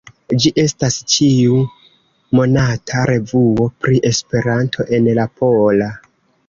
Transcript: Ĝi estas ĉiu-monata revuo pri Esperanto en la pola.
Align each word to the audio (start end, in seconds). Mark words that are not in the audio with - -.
Ĝi 0.43 0.51
estas 0.61 0.95
ĉiu-monata 1.15 3.05
revuo 3.13 3.69
pri 3.83 4.03
Esperanto 4.13 4.91
en 4.99 5.15
la 5.21 5.33
pola. 5.43 5.97